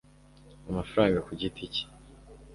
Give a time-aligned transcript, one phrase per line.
[0.69, 1.83] amafaranga ku giti cye